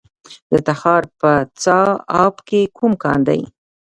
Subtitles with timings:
[0.51, 1.31] د تخار په
[1.63, 1.89] چاه
[2.23, 3.41] اب کې کوم کان دی؟